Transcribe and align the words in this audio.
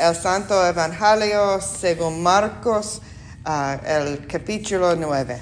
el 0.00 0.14
Santo 0.14 0.66
Evangelio 0.66 1.60
según 1.60 2.22
Marcos, 2.22 3.00
uh, 3.46 3.84
el 3.86 4.26
capítulo 4.26 4.94
9. 4.96 5.40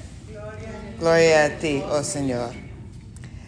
Gloria 0.98 1.44
a 1.44 1.50
ti, 1.50 1.82
oh 1.90 2.02
Señor. 2.02 2.50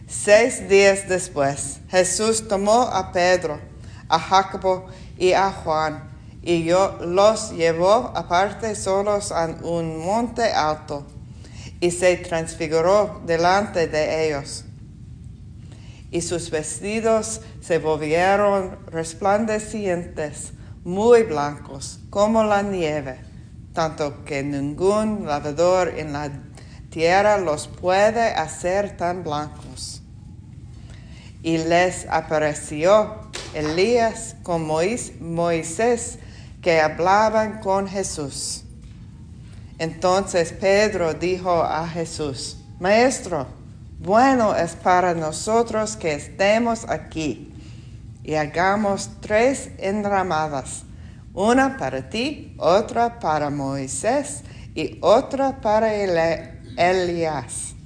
Seis 0.08 0.68
días 0.68 1.08
después, 1.08 1.78
Jesús 1.88 2.46
tomó 2.48 2.82
a 2.82 3.12
Pedro, 3.12 3.60
a 4.08 4.18
Jacobo 4.18 4.86
y 5.18 5.32
a 5.32 5.50
Juan 5.50 6.16
y 6.46 6.62
yo 6.62 6.96
los 7.00 7.50
llevó 7.50 8.12
aparte 8.14 8.76
solos 8.76 9.32
a 9.32 9.46
un 9.62 9.98
monte 9.98 10.44
alto 10.52 11.04
y 11.80 11.90
se 11.90 12.16
transfiguró 12.18 13.20
delante 13.26 13.88
de 13.88 14.28
ellos. 14.28 14.64
Y 16.12 16.20
sus 16.20 16.50
vestidos 16.50 17.40
se 17.60 17.78
volvieron 17.78 18.78
resplandecientes 18.86 20.52
muy 20.86 21.24
blancos 21.24 21.98
como 22.10 22.44
la 22.44 22.62
nieve, 22.62 23.18
tanto 23.72 24.24
que 24.24 24.44
ningún 24.44 25.26
lavador 25.26 25.88
en 25.98 26.12
la 26.12 26.30
tierra 26.90 27.38
los 27.38 27.66
puede 27.66 28.28
hacer 28.28 28.96
tan 28.96 29.24
blancos. 29.24 30.00
Y 31.42 31.58
les 31.58 32.06
apareció 32.08 33.16
Elías 33.52 34.36
con 34.44 34.64
Moisés 34.64 36.20
que 36.62 36.80
hablaban 36.80 37.58
con 37.58 37.88
Jesús. 37.88 38.62
Entonces 39.80 40.52
Pedro 40.52 41.14
dijo 41.14 41.64
a 41.64 41.88
Jesús, 41.88 42.58
Maestro, 42.78 43.48
bueno 43.98 44.54
es 44.54 44.76
para 44.76 45.14
nosotros 45.14 45.96
que 45.96 46.14
estemos 46.14 46.88
aquí 46.88 47.55
y 48.26 48.34
hagamos 48.34 49.08
tres 49.20 49.70
enramadas, 49.78 50.82
una 51.32 51.76
para 51.76 52.10
ti, 52.10 52.56
otra 52.58 53.20
para 53.20 53.50
Moisés 53.50 54.42
y 54.74 54.98
otra 55.00 55.60
para 55.60 55.94
Elías, 56.76 57.76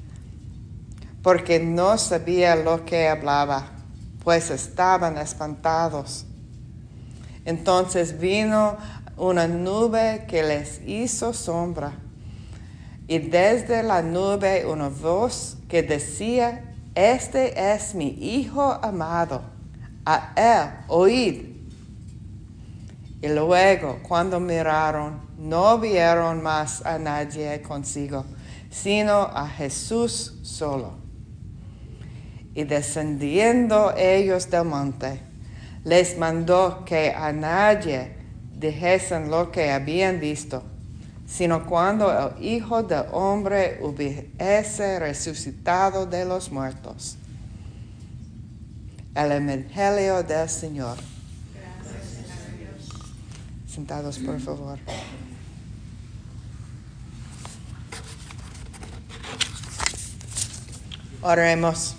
porque 1.23 1.61
no 1.61 1.99
sabía 1.99 2.57
lo 2.57 2.87
que 2.87 3.07
hablaba, 3.07 3.67
pues 4.25 4.51
estaban 4.51 5.19
espantados. 5.19 6.25
Entonces 7.45 8.19
vino 8.19 8.79
una 9.19 9.47
nube 9.47 10.25
que 10.27 10.43
les 10.43 10.81
hizo 10.87 11.35
sombra. 11.35 11.93
Y 13.07 13.19
desde 13.19 13.83
la 13.83 14.01
nube 14.01 14.65
una 14.65 14.89
voz 14.89 15.59
que 15.69 15.83
decía, 15.83 16.73
este 16.95 17.75
es 17.75 17.95
mi 17.95 18.09
Hijo 18.19 18.63
amado 18.83 19.60
a 20.05 20.33
él 20.37 20.85
oíd. 20.89 21.51
Y 23.23 23.29
luego, 23.29 23.99
cuando 24.03 24.41
miraron, 24.41 25.21
no 25.39 25.79
vieron 25.79 26.43
más 26.43 26.85
a 26.87 26.99
nadie 26.99 27.61
consigo, 27.61 28.25
sino 28.71 29.23
a 29.23 29.47
Jesús 29.47 30.39
solo. 30.43 30.95
Y 32.55 32.65
descendiendo 32.65 33.95
ellos 33.97 34.51
del 34.51 34.65
monte, 34.65 35.21
les 35.85 36.17
mandó 36.17 36.85
que 36.85 37.11
a 37.11 37.33
nadie 37.33 38.17
dijesen 38.59 39.31
lo 39.31 39.51
que 39.51 39.71
habían 39.71 40.19
visto, 40.19 40.63
sino 41.27 41.67
cuando 41.67 42.11
el 42.11 42.45
Hijo 42.45 42.83
del 42.83 43.05
Hombre 43.13 43.79
hubiese 43.83 44.99
resucitado 44.99 46.07
de 46.07 46.25
los 46.25 46.51
muertos 46.51 47.17
el 49.15 49.33
Evangelio 49.33 50.23
del 50.23 50.49
Señor. 50.49 50.97
Sentados, 53.67 54.19
por 54.19 54.41
favor. 54.41 54.79
Oremos. 61.23 61.97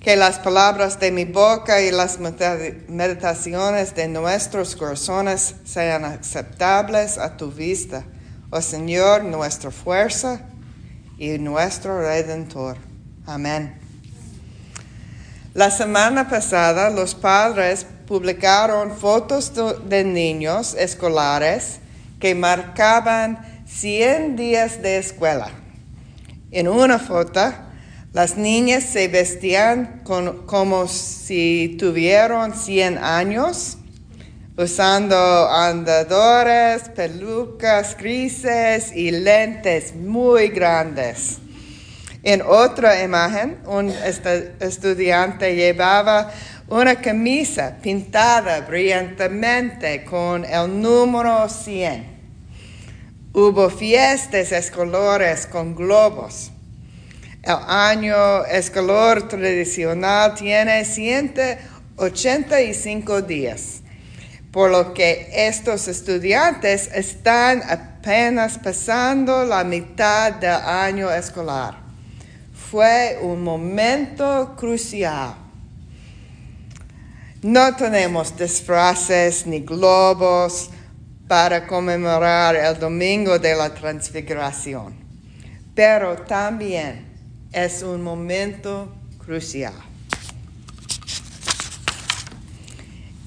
Que 0.00 0.14
las 0.14 0.38
palabras 0.38 1.00
de 1.00 1.10
mi 1.10 1.24
boca 1.24 1.80
y 1.80 1.90
las 1.90 2.18
meditaciones 2.20 3.94
de 3.94 4.06
nuestros 4.06 4.76
corazones 4.76 5.56
sean 5.64 6.04
aceptables 6.04 7.18
a 7.18 7.36
tu 7.36 7.50
vista, 7.50 8.04
oh 8.50 8.62
Señor, 8.62 9.24
nuestra 9.24 9.72
fuerza 9.72 10.42
y 11.18 11.38
nuestro 11.38 12.00
redentor. 12.00 12.76
Amén. 13.26 13.85
La 15.56 15.70
semana 15.70 16.28
pasada 16.28 16.90
los 16.90 17.14
padres 17.14 17.86
publicaron 18.06 18.94
fotos 18.94 19.54
de 19.88 20.04
niños 20.04 20.74
escolares 20.74 21.78
que 22.20 22.34
marcaban 22.34 23.62
100 23.66 24.36
días 24.36 24.82
de 24.82 24.98
escuela. 24.98 25.48
En 26.50 26.68
una 26.68 26.98
foto, 26.98 27.40
las 28.12 28.36
niñas 28.36 28.84
se 28.84 29.08
vestían 29.08 30.02
como 30.04 30.88
si 30.88 31.78
tuvieran 31.80 32.52
100 32.54 32.98
años, 32.98 33.78
usando 34.58 35.16
andadores, 35.48 36.90
pelucas 36.90 37.96
grises 37.96 38.94
y 38.94 39.10
lentes 39.10 39.94
muy 39.94 40.48
grandes. 40.48 41.38
En 42.26 42.42
otra 42.42 43.02
imagen, 43.04 43.58
un 43.66 43.88
estudiante 43.88 45.54
llevaba 45.54 46.32
una 46.66 47.00
camisa 47.00 47.76
pintada 47.80 48.62
brillantemente 48.62 50.04
con 50.04 50.44
el 50.44 50.82
número 50.82 51.48
100. 51.48 52.04
Hubo 53.32 53.70
fiestas 53.70 54.50
escolares 54.50 55.46
con 55.46 55.76
globos. 55.76 56.50
El 57.44 57.58
año 57.68 58.44
escolar 58.46 59.28
tradicional 59.28 60.34
tiene 60.34 60.84
185 60.84 63.22
días, 63.22 63.82
por 64.50 64.72
lo 64.72 64.92
que 64.94 65.28
estos 65.32 65.86
estudiantes 65.86 66.90
están 66.92 67.62
apenas 67.70 68.58
pasando 68.58 69.44
la 69.44 69.62
mitad 69.62 70.32
del 70.32 70.50
año 70.50 71.08
escolar 71.12 71.85
fue 72.70 73.18
un 73.22 73.42
momento 73.42 74.54
crucial. 74.56 75.34
No 77.42 77.76
tenemos 77.76 78.36
disfraces 78.36 79.46
ni 79.46 79.60
globos 79.60 80.70
para 81.28 81.66
conmemorar 81.66 82.56
el 82.56 82.78
domingo 82.78 83.38
de 83.38 83.54
la 83.54 83.72
transfiguración, 83.72 84.94
pero 85.74 86.16
también 86.22 87.06
es 87.52 87.82
un 87.82 88.02
momento 88.02 88.92
crucial. 89.18 89.74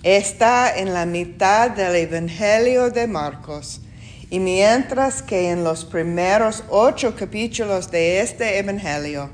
Está 0.03 0.77
en 0.77 0.93
la 0.93 1.05
mitad 1.05 1.71
del 1.71 1.95
Evangelio 1.95 2.89
de 2.89 3.07
Marcos 3.07 3.81
y 4.29 4.39
mientras 4.39 5.21
que 5.23 5.49
en 5.49 5.63
los 5.63 5.85
primeros 5.85 6.63
ocho 6.69 7.15
capítulos 7.15 7.89
de 7.89 8.21
este 8.21 8.59
Evangelio, 8.59 9.29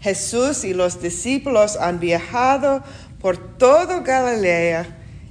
Jesús 0.00 0.64
y 0.64 0.74
los 0.74 1.00
discípulos 1.00 1.76
han 1.76 2.00
viajado 2.00 2.82
por 3.20 3.36
todo 3.58 4.02
Galilea, 4.02 4.86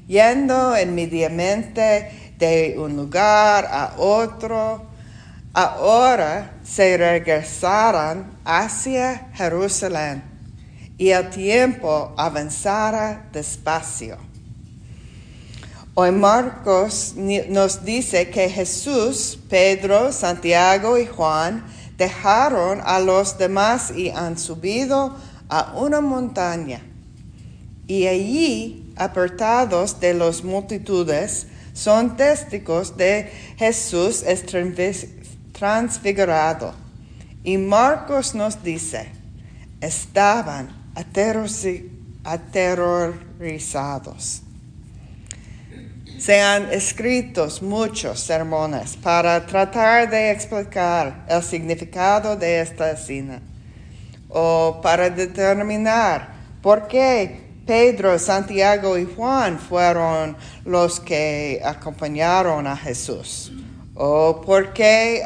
yendo 0.08 0.80
inmediatamente 0.80 2.34
de 2.38 2.76
un 2.78 2.96
lugar 2.96 3.68
a 3.70 3.96
otro, 3.98 4.86
ahora 5.54 6.54
se 6.64 6.96
regresarán 6.96 8.38
hacia 8.46 9.30
Jerusalén 9.34 10.24
y 10.98 11.10
el 11.10 11.30
tiempo 11.30 12.14
avanzará 12.16 13.28
despacio. 13.32 14.29
Hoy 15.96 16.12
Marcos 16.12 17.16
nos 17.16 17.84
dice 17.84 18.30
que 18.30 18.50
Jesús, 18.50 19.40
Pedro, 19.50 20.14
Santiago 20.14 20.98
y 20.98 21.08
Juan 21.08 21.66
dejaron 21.98 22.80
a 22.86 23.00
los 23.00 23.38
demás 23.38 23.92
y 23.92 24.10
han 24.10 24.38
subido 24.38 25.16
a 25.50 25.74
una 25.76 26.00
montaña. 26.00 26.82
Y 27.88 28.08
allí, 28.08 28.94
apartados 28.96 30.00
de 30.00 30.14
las 30.14 30.44
multitudes, 30.44 31.48
son 31.74 32.16
testigos 32.16 32.96
de 32.96 33.30
Jesús 33.58 34.24
transfigurado. 35.52 36.74
Y 37.44 37.58
Marcos 37.58 38.36
nos 38.36 38.64
dice, 38.64 39.10
estaban 39.82 40.70
aterrorizados 42.24 44.44
se 46.20 46.42
han 46.42 46.72
escrito 46.74 47.48
muchos 47.62 48.20
sermones 48.20 48.98
para 48.98 49.46
tratar 49.46 50.10
de 50.10 50.32
explicar 50.32 51.26
el 51.30 51.42
significado 51.42 52.36
de 52.36 52.60
esta 52.60 52.92
escena 52.92 53.42
o 54.28 54.82
para 54.84 55.10
determinar 55.10 56.34
por 56.62 56.90
qué 56.90 57.48
Pedro, 57.66 58.20
Santiago 58.20 58.98
y 58.98 59.06
Juan 59.06 59.60
fueron 59.60 60.36
los 60.66 61.00
que 61.00 61.62
acompañaron 61.64 62.68
a 62.68 62.76
Jesús. 62.76 63.54
¿O 63.94 64.42
por 64.42 64.74
qué 64.74 65.24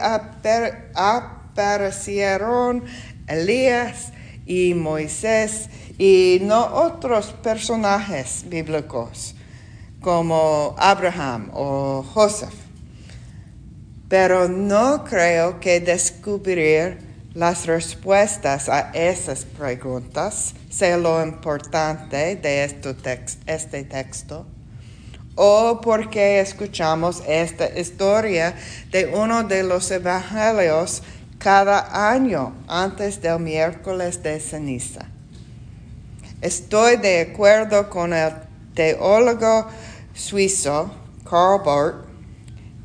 aparecieron 0.93 2.83
Elías 3.27 4.11
y 4.45 4.75
Moisés 4.75 5.69
y 5.97 6.39
no 6.41 6.65
otros 6.65 7.27
personajes 7.41 8.43
bíblicos 8.47 9.35
como 10.03 10.75
Abraham 10.77 11.49
o 11.53 12.03
Joseph? 12.13 12.53
Pero 14.07 14.47
no 14.47 15.03
creo 15.05 15.59
que 15.59 15.79
descubrir 15.79 16.99
las 17.33 17.65
respuestas 17.65 18.69
a 18.69 18.91
esas 18.93 19.45
preguntas 19.45 20.53
sea 20.69 20.97
lo 20.97 21.23
importante 21.23 22.35
de 22.35 22.65
este 23.47 23.83
texto 23.85 24.45
o 25.35 25.81
porque 25.81 26.39
escuchamos 26.39 27.23
esta 27.27 27.67
historia 27.79 28.55
de 28.91 29.07
uno 29.07 29.43
de 29.43 29.63
los 29.63 29.89
evangelios 29.89 31.01
cada 31.39 32.11
año 32.11 32.53
antes 32.67 33.21
del 33.21 33.39
miércoles 33.39 34.21
de 34.21 34.39
ceniza. 34.39 35.07
Estoy 36.41 36.97
de 36.97 37.21
acuerdo 37.21 37.89
con 37.89 38.13
el 38.13 38.31
teólogo 38.75 39.67
suizo 40.13 40.91
Karl 41.23 41.63
Barth, 41.63 42.05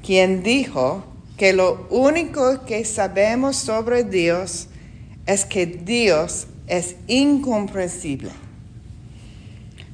quien 0.02 0.42
dijo 0.42 1.04
que 1.36 1.52
lo 1.52 1.86
único 1.90 2.64
que 2.64 2.84
sabemos 2.84 3.56
sobre 3.56 4.04
Dios 4.04 4.68
es 5.26 5.44
que 5.44 5.66
Dios 5.66 6.46
es 6.66 6.96
incomprensible. 7.06 8.30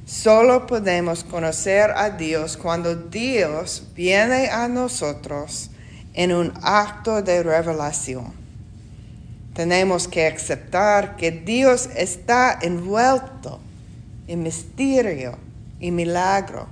Solo 0.05 0.67
podemos 0.67 1.23
conocer 1.23 1.91
a 1.91 2.11
Dios 2.11 2.57
cuando 2.57 2.95
Dios 2.95 3.83
viene 3.95 4.47
a 4.49 4.67
nosotros 4.67 5.71
en 6.13 6.31
un 6.31 6.53
acto 6.61 7.21
de 7.21 7.43
revelación. 7.43 8.33
Tenemos 9.53 10.07
que 10.07 10.27
aceptar 10.27 11.15
que 11.15 11.31
Dios 11.31 11.89
está 11.95 12.57
envuelto 12.61 13.59
en 14.27 14.43
misterio 14.43 15.37
y 15.79 15.91
milagro 15.91 16.67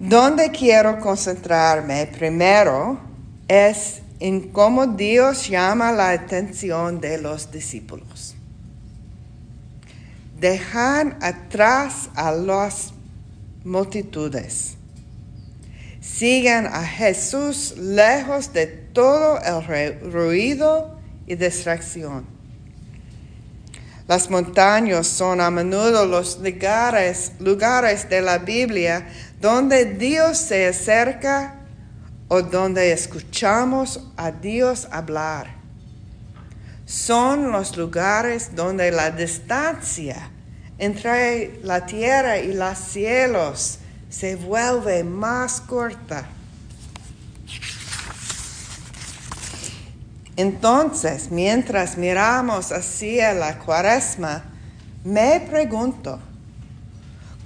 donde 0.00 0.50
quiero 0.50 0.98
concentrarme 0.98 2.06
primero 2.06 2.98
es 3.46 4.00
en 4.18 4.48
cómo 4.48 4.86
Dios 4.86 5.48
llama 5.48 5.92
la 5.92 6.10
atención 6.10 7.00
de 7.00 7.18
los 7.18 7.52
discípulos. 7.52 8.34
Dejan 10.38 11.18
atrás 11.20 12.08
a 12.14 12.32
las 12.32 12.94
multitudes. 13.62 14.76
Sigan 16.00 16.66
a 16.66 16.82
Jesús 16.82 17.74
lejos 17.76 18.54
de 18.54 18.66
todo 18.66 19.38
el 19.38 20.00
ruido 20.10 20.98
y 21.26 21.34
distracción. 21.34 22.24
Las 24.08 24.28
montañas 24.28 25.06
son 25.06 25.40
a 25.40 25.50
menudo 25.50 26.04
los 26.04 26.40
lugares, 26.40 27.32
lugares 27.38 28.08
de 28.08 28.22
la 28.22 28.38
Biblia 28.38 29.06
donde 29.40 29.86
Dios 29.86 30.38
se 30.38 30.66
acerca 30.66 31.56
o 32.28 32.42
donde 32.42 32.92
escuchamos 32.92 34.08
a 34.16 34.30
Dios 34.30 34.86
hablar. 34.90 35.48
Son 36.84 37.50
los 37.50 37.76
lugares 37.76 38.54
donde 38.54 38.90
la 38.90 39.10
distancia 39.10 40.30
entre 40.78 41.60
la 41.62 41.86
tierra 41.86 42.38
y 42.38 42.52
los 42.52 42.78
cielos 42.78 43.78
se 44.08 44.36
vuelve 44.36 45.04
más 45.04 45.60
corta. 45.60 46.26
Entonces, 50.36 51.30
mientras 51.30 51.96
miramos 51.98 52.72
hacia 52.72 53.34
la 53.34 53.58
cuaresma, 53.58 54.42
me 55.04 55.40
pregunto, 55.40 56.18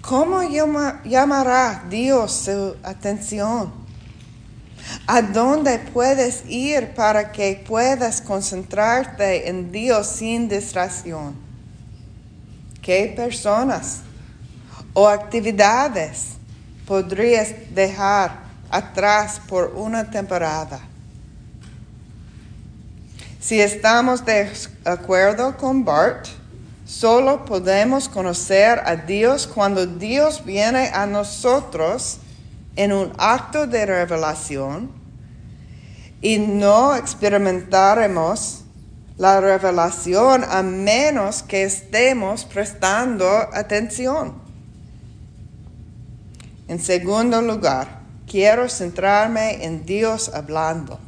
¿Cómo 0.06 0.42
llamará 0.42 1.82
Dios 1.88 2.32
su 2.44 2.76
atención? 2.82 3.72
¿A 5.06 5.22
dónde 5.22 5.78
puedes 5.78 6.44
ir 6.46 6.92
para 6.92 7.32
que 7.32 7.64
puedas 7.66 8.20
concentrarte 8.20 9.48
en 9.48 9.72
Dios 9.72 10.06
sin 10.06 10.46
distracción? 10.46 11.34
¿Qué 12.82 13.14
personas 13.16 14.00
o 14.92 15.08
actividades 15.08 16.32
podrías 16.86 17.54
dejar 17.74 18.40
atrás 18.68 19.40
por 19.48 19.72
una 19.74 20.10
temporada? 20.10 20.80
Si 23.40 23.58
estamos 23.58 24.22
de 24.22 24.52
acuerdo 24.84 25.56
con 25.56 25.82
Bart, 25.82 26.26
Solo 26.84 27.46
podemos 27.46 28.10
conocer 28.10 28.80
a 28.84 28.96
Dios 28.96 29.46
cuando 29.46 29.86
Dios 29.86 30.44
viene 30.44 30.88
a 30.88 31.06
nosotros 31.06 32.18
en 32.76 32.92
un 32.92 33.12
acto 33.16 33.66
de 33.66 33.86
revelación 33.86 34.90
y 36.20 36.38
no 36.38 36.94
experimentaremos 36.94 38.64
la 39.16 39.40
revelación 39.40 40.44
a 40.44 40.62
menos 40.62 41.42
que 41.42 41.64
estemos 41.64 42.44
prestando 42.44 43.26
atención. 43.54 44.34
En 46.68 46.80
segundo 46.80 47.40
lugar, 47.40 48.00
quiero 48.26 48.68
centrarme 48.68 49.64
en 49.64 49.86
Dios 49.86 50.30
hablando. 50.34 50.98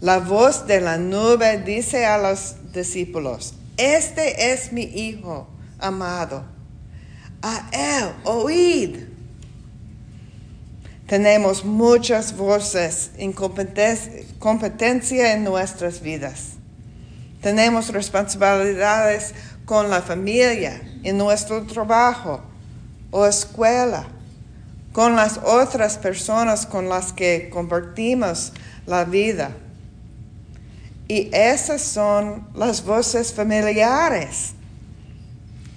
La 0.00 0.18
voz 0.18 0.66
de 0.66 0.80
la 0.80 0.98
nube 0.98 1.62
dice 1.62 2.04
a 2.04 2.18
los 2.18 2.56
discípulos, 2.72 3.54
este 3.76 4.52
es 4.52 4.72
mi 4.72 4.82
Hijo 4.82 5.48
amado. 5.78 6.44
A 7.42 7.68
Él 7.72 8.12
oíd. 8.24 8.96
Tenemos 11.06 11.64
muchas 11.64 12.36
voces 12.36 13.12
en 13.16 13.32
competencia 13.32 15.32
en 15.32 15.44
nuestras 15.44 16.00
vidas. 16.00 16.54
Tenemos 17.40 17.92
responsabilidades 17.92 19.32
con 19.64 19.88
la 19.88 20.02
familia, 20.02 20.82
en 21.04 21.18
nuestro 21.18 21.62
trabajo 21.64 22.40
o 23.12 23.26
escuela, 23.26 24.08
con 24.92 25.14
las 25.14 25.38
otras 25.44 25.98
personas 25.98 26.66
con 26.66 26.88
las 26.88 27.12
que 27.12 27.50
compartimos 27.50 28.52
la 28.86 29.04
vida 29.04 29.52
y 31.08 31.30
esas 31.32 31.82
son 31.82 32.48
las 32.54 32.84
voces 32.84 33.32
familiares. 33.32 34.54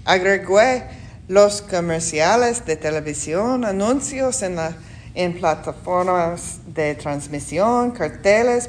Agregué 0.05 0.83
los 1.27 1.62
comerciales 1.62 2.65
de 2.65 2.75
televisión, 2.75 3.63
anuncios 3.63 4.41
en, 4.41 5.39
plataformas 5.39 6.59
de 6.74 6.95
transmisión, 6.95 7.91
carteles 7.91 8.67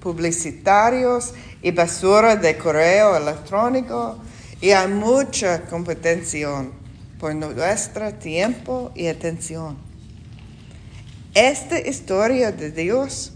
publicitarios 0.00 1.32
y 1.62 1.70
basura 1.70 2.34
de 2.34 2.58
correo 2.58 3.16
electrónico. 3.16 4.18
Y 4.60 4.70
hay 4.70 4.88
mucha 4.88 5.62
competencia 5.62 6.48
por 7.20 7.34
nuestro 7.36 8.12
tiempo 8.14 8.90
y 8.96 9.06
atención. 9.06 9.76
Esta 11.34 11.78
historia 11.78 12.50
de 12.50 12.72
Dios 12.72 13.32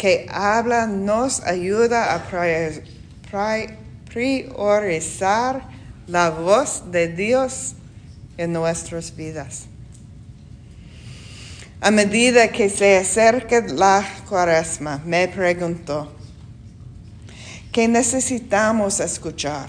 que 0.00 0.26
habla 0.30 0.86
nos 0.86 1.42
ayuda 1.42 2.14
a 2.14 2.24
priorizar 4.10 5.68
la 6.06 6.30
voz 6.30 6.90
de 6.90 7.08
Dios 7.08 7.74
en 8.38 8.54
nuestras 8.54 9.14
vidas. 9.14 9.66
A 11.82 11.90
medida 11.90 12.48
que 12.48 12.70
se 12.70 12.96
acerca 12.96 13.60
la 13.60 14.02
cuaresma, 14.26 15.02
me 15.04 15.28
pregunto, 15.28 16.10
¿qué 17.70 17.86
necesitamos 17.86 19.00
escuchar? 19.00 19.68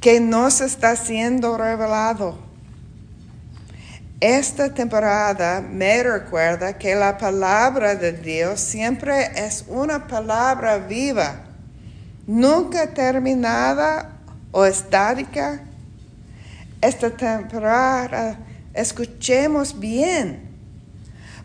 ¿Qué 0.00 0.20
nos 0.20 0.62
está 0.62 0.96
siendo 0.96 1.58
revelado? 1.58 2.49
Esta 4.20 4.74
temporada 4.74 5.62
me 5.62 6.02
recuerda 6.02 6.76
que 6.76 6.94
la 6.94 7.16
palabra 7.16 7.94
de 7.94 8.12
Dios 8.12 8.60
siempre 8.60 9.30
es 9.34 9.64
una 9.66 10.06
palabra 10.06 10.76
viva, 10.76 11.46
nunca 12.26 12.92
terminada 12.92 14.18
o 14.52 14.66
estática. 14.66 15.62
Esta 16.82 17.08
temporada 17.08 18.38
escuchemos 18.74 19.80
bien 19.80 20.50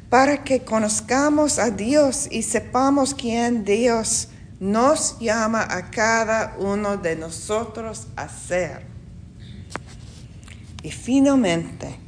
para 0.10 0.44
que 0.44 0.66
conozcamos 0.66 1.60
a 1.60 1.70
Dios 1.70 2.28
y 2.30 2.44
sepamos 2.44 3.16
quién 3.16 3.64
Dios 3.64 4.28
nos 4.60 5.18
llama 5.20 5.62
a 5.62 5.92
cada 5.92 6.58
uno 6.60 6.98
de 6.98 7.16
nosotros 7.16 8.08
a 8.18 8.28
ser. 8.28 8.86
Y 10.84 10.92
finalmente, 10.92 12.05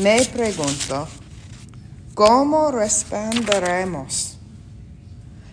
me 0.00 0.24
pregunto, 0.24 1.06
¿cómo 2.14 2.70
responderemos? 2.70 4.38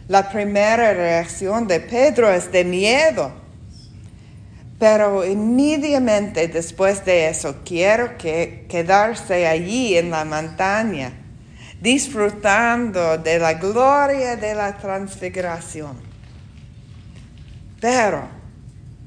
La 0.07 0.29
primera 0.29 0.93
reacción 0.93 1.67
de 1.67 1.81
Pedro 1.81 2.31
es 2.31 2.51
de 2.51 2.63
miedo. 2.63 3.31
Pero 4.79 5.25
inmediatamente 5.25 6.47
después 6.47 7.03
de 7.03 7.27
eso 7.27 7.57
quiero 7.65 8.17
que 8.17 8.65
quedarse 8.69 9.45
allí 9.45 9.97
en 9.97 10.09
la 10.09 10.23
montaña, 10.23 11.11
disfrutando 11.81 13.17
de 13.17 13.39
la 13.39 13.55
gloria 13.55 14.37
de 14.37 14.55
la 14.55 14.77
transfiguración. 14.77 15.97
Pero, 17.81 18.23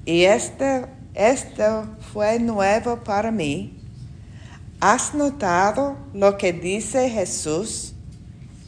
y 0.04 0.24
este, 0.24 0.84
esto 1.14 1.96
fue 2.12 2.38
nuevo 2.38 2.98
para 2.98 3.30
mí, 3.30 3.81
¿has 4.82 5.14
notado 5.14 5.96
lo 6.12 6.36
que 6.36 6.52
dice 6.52 7.08
Jesús 7.08 7.94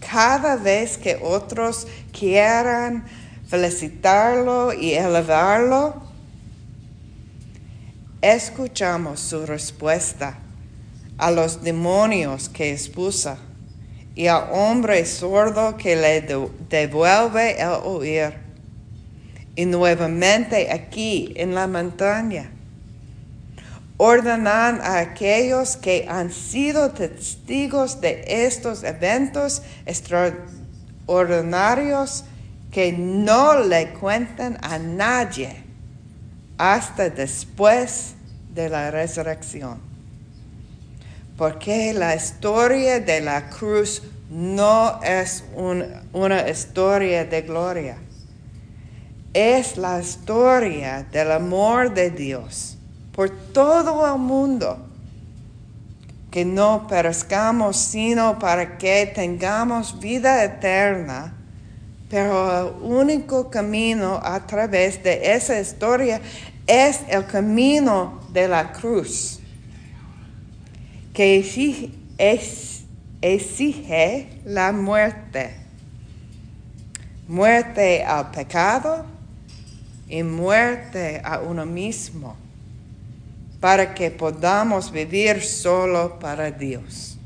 cada 0.00 0.56
vez 0.56 0.96
que 0.96 1.18
otros 1.20 1.86
quieran 2.12 3.04
felicitarlo 3.48 4.72
y 4.72 4.94
elevarlo? 4.94 6.04
escuchamos 8.24 9.20
su 9.20 9.44
respuesta 9.44 10.38
a 11.18 11.30
los 11.30 11.62
demonios 11.62 12.48
que 12.48 12.72
expulsa 12.72 13.36
y 14.14 14.28
al 14.28 14.48
hombre 14.50 15.04
sordo 15.04 15.76
que 15.76 15.94
le 15.94 16.22
devuelve 16.70 17.60
el 17.60 17.72
oír. 17.84 18.32
Y 19.56 19.66
nuevamente 19.66 20.72
aquí 20.72 21.34
en 21.36 21.54
la 21.54 21.66
montaña, 21.66 22.50
ordenan 23.96 24.80
a 24.80 24.98
aquellos 24.98 25.76
que 25.76 26.06
han 26.08 26.32
sido 26.32 26.90
testigos 26.90 28.00
de 28.00 28.24
estos 28.26 28.82
eventos 28.82 29.62
extraordinarios 29.86 32.24
que 32.72 32.92
no 32.92 33.60
le 33.60 33.92
cuenten 33.94 34.58
a 34.62 34.78
nadie 34.78 35.62
hasta 36.58 37.08
después 37.08 38.14
de 38.52 38.68
la 38.68 38.90
resurrección. 38.90 39.78
Porque 41.36 41.92
la 41.92 42.16
historia 42.16 42.98
de 43.00 43.20
la 43.20 43.50
cruz 43.50 44.02
no 44.28 45.00
es 45.02 45.44
una 45.54 46.48
historia 46.48 47.24
de 47.24 47.42
gloria. 47.42 47.98
Es 49.32 49.76
la 49.76 50.00
historia 50.00 51.04
del 51.10 51.32
amor 51.32 51.92
de 51.92 52.10
Dios 52.10 52.73
por 53.14 53.30
todo 53.30 54.12
el 54.12 54.20
mundo. 54.20 54.78
Que 56.30 56.44
no 56.44 56.86
perezcamos, 56.88 57.76
sino 57.76 58.38
para 58.38 58.76
que 58.76 59.10
tengamos 59.14 60.00
vida 60.00 60.42
eterna 60.42 61.34
pero 62.14 62.68
el 62.68 62.74
único 62.80 63.50
camino 63.50 64.20
a 64.22 64.46
través 64.46 65.02
de 65.02 65.34
esa 65.34 65.58
historia 65.58 66.20
es 66.64 67.00
el 67.08 67.26
camino 67.26 68.20
de 68.32 68.46
la 68.46 68.70
cruz, 68.72 69.40
que 71.12 71.38
exige, 73.20 74.28
la 74.44 74.70
muerte. 74.70 75.56
Muerte 77.26 78.04
al 78.04 78.30
pecado 78.30 79.06
y 80.08 80.22
muerte 80.22 81.20
a 81.24 81.40
uno 81.40 81.66
mismo, 81.66 82.36
para 83.64 83.94
que 83.94 84.10
podamos 84.10 84.90
vivir 84.90 85.42
solo 85.42 86.18
para 86.18 86.50
Dios. 86.50 87.16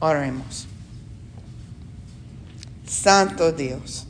Oremos. 0.00 0.66
Santo 2.84 3.52
Dios, 3.52 4.08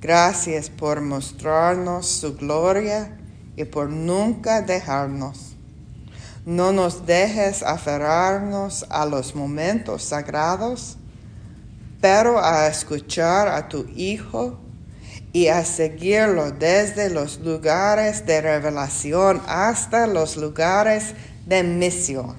gracias 0.00 0.70
por 0.70 1.00
mostrarnos 1.00 2.06
su 2.06 2.36
gloria 2.36 3.18
y 3.56 3.64
por 3.64 3.90
nunca 3.90 4.62
dejarnos. 4.62 5.56
No 6.44 6.70
nos 6.70 7.04
dejes 7.04 7.64
aferrarnos 7.64 8.86
a 8.90 9.06
los 9.06 9.34
momentos 9.34 10.04
sagrados, 10.04 10.98
pero 12.00 12.38
a 12.38 12.68
escuchar 12.68 13.48
a 13.48 13.68
tu 13.68 13.88
Hijo 13.96 14.60
y 15.36 15.48
a 15.48 15.66
seguirlo 15.66 16.50
desde 16.50 17.10
los 17.10 17.40
lugares 17.40 18.24
de 18.24 18.40
revelación 18.40 19.42
hasta 19.46 20.06
los 20.06 20.38
lugares 20.38 21.12
de 21.44 21.62
misión. 21.62 22.34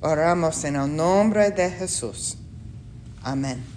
Oramos 0.00 0.64
en 0.64 0.76
el 0.76 0.96
nombre 0.96 1.50
de 1.50 1.70
Jesús. 1.70 2.38
Amén. 3.22 3.73